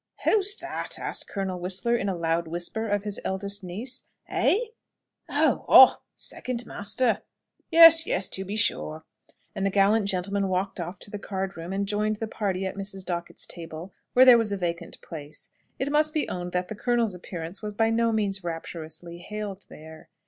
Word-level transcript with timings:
"Who's 0.25 0.55
that?" 0.55 0.97
asked 0.97 1.27
Colonel 1.27 1.59
Whistler, 1.59 1.95
in 1.95 2.09
a 2.09 2.15
loud 2.15 2.47
whisper, 2.47 2.87
of 2.87 3.03
his 3.03 3.19
eldest 3.23 3.63
niece. 3.63 4.05
"Eh? 4.27 4.57
oh! 5.29 5.63
ah! 5.69 5.99
second 6.15 6.65
master 6.65 7.21
yes, 7.69 8.07
yes, 8.07 8.07
yes; 8.07 8.29
to 8.29 8.43
be 8.43 8.55
sure!" 8.55 9.03
And 9.53 9.63
the 9.63 9.69
gallant 9.69 10.07
gentleman 10.07 10.47
walked 10.47 10.79
off 10.79 10.97
to 11.01 11.11
the 11.11 11.19
card 11.19 11.55
room, 11.55 11.71
and 11.71 11.87
joined 11.87 12.15
the 12.15 12.25
party 12.25 12.65
at 12.65 12.73
Mrs. 12.73 13.05
Dockett's 13.05 13.45
table, 13.45 13.93
where 14.13 14.25
there 14.25 14.39
was 14.39 14.51
a 14.51 14.57
vacant 14.57 14.99
place. 15.03 15.51
It 15.77 15.91
must 15.91 16.15
be 16.15 16.27
owned 16.27 16.51
that 16.53 16.67
the 16.67 16.75
colonel's 16.75 17.13
appearance 17.13 17.61
was 17.61 17.75
by 17.75 17.91
no 17.91 18.11
means 18.11 18.43
rapturously 18.43 19.19
hailed 19.19 19.67
there. 19.69 20.09